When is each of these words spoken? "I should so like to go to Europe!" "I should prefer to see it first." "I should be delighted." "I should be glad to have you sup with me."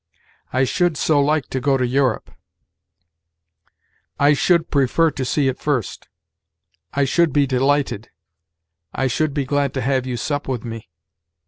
"I 0.51 0.63
should 0.63 0.97
so 0.97 1.19
like 1.21 1.47
to 1.51 1.59
go 1.59 1.77
to 1.77 1.85
Europe!" 1.85 2.31
"I 4.19 4.33
should 4.33 4.71
prefer 4.71 5.11
to 5.11 5.23
see 5.23 5.47
it 5.47 5.59
first." 5.59 6.09
"I 6.91 7.05
should 7.05 7.31
be 7.31 7.45
delighted." 7.45 8.09
"I 8.95 9.05
should 9.05 9.31
be 9.31 9.45
glad 9.45 9.75
to 9.75 9.81
have 9.81 10.07
you 10.07 10.17
sup 10.17 10.47
with 10.47 10.65
me." 10.65 10.89